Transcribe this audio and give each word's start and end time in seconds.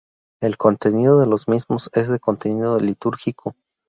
El 0.41 0.57
contenido 0.57 1.19
de 1.19 1.27
los 1.27 1.47
mismos 1.47 1.91
es 1.93 2.07
de 2.07 2.19
contenido 2.19 2.79
litúrgico. 2.79 3.55